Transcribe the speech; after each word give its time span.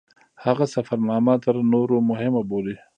هغه 0.45 0.65
سفرنامه 0.73 1.33
تر 1.43 1.55
نورو 1.71 1.97
مهمه 2.09 2.41
بولي. 2.51 2.75